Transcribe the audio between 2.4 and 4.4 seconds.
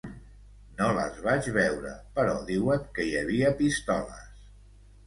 diuen que hi havia pistoles.